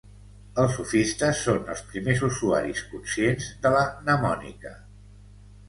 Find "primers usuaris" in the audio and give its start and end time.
1.91-2.83